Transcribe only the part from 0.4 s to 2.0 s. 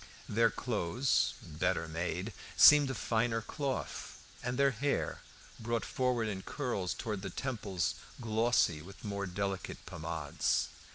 clothes, better